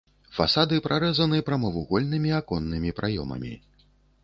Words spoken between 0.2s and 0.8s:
Фасады